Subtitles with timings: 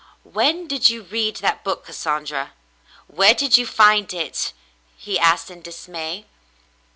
[0.23, 2.53] "When did you read that book, Cassandra.?
[3.05, 4.51] Where did you find it?"
[4.97, 6.25] he asked, in dismay.